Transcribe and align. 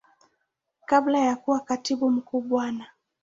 Kabla 0.85 1.19
ya 1.19 1.35
kuwa 1.35 1.59
Katibu 1.59 2.09
Mkuu 2.11 2.41
Bwana. 2.41 2.85